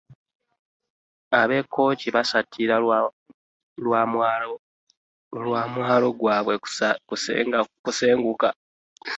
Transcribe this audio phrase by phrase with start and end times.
[1.39, 2.75] Ab'e Kkooki basattira
[3.85, 4.01] lwa
[5.75, 6.53] mwalo gwabwe
[7.87, 8.49] kusenguka